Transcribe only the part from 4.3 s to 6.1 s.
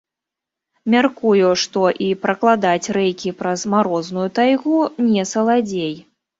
тайгу не саладзей.